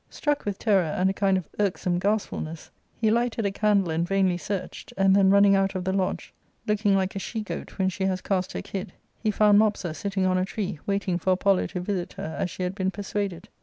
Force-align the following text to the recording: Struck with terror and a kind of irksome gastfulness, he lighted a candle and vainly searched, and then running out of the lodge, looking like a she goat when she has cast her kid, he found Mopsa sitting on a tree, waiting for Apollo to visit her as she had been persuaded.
Struck 0.09 0.45
with 0.45 0.57
terror 0.57 0.81
and 0.81 1.11
a 1.11 1.13
kind 1.13 1.37
of 1.37 1.47
irksome 1.59 1.99
gastfulness, 1.99 2.71
he 2.95 3.11
lighted 3.11 3.45
a 3.45 3.51
candle 3.51 3.91
and 3.91 4.07
vainly 4.07 4.35
searched, 4.35 4.91
and 4.97 5.15
then 5.15 5.29
running 5.29 5.55
out 5.55 5.75
of 5.75 5.83
the 5.83 5.93
lodge, 5.93 6.33
looking 6.65 6.95
like 6.95 7.15
a 7.15 7.19
she 7.19 7.41
goat 7.41 7.77
when 7.77 7.87
she 7.87 8.05
has 8.05 8.19
cast 8.19 8.53
her 8.53 8.63
kid, 8.63 8.93
he 9.21 9.29
found 9.29 9.59
Mopsa 9.59 9.93
sitting 9.93 10.25
on 10.25 10.39
a 10.39 10.43
tree, 10.43 10.79
waiting 10.87 11.19
for 11.19 11.33
Apollo 11.33 11.67
to 11.67 11.81
visit 11.81 12.13
her 12.13 12.35
as 12.39 12.49
she 12.49 12.63
had 12.63 12.73
been 12.73 12.89
persuaded. 12.89 13.47